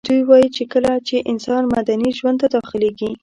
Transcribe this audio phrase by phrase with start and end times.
[0.07, 3.11] دوی وايي کله چي انسان مدني ژوند ته داخليږي